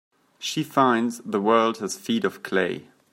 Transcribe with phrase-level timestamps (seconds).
[0.39, 2.87] She finds the world has feet of clay.